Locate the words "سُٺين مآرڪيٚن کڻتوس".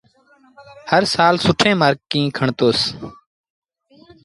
1.45-2.79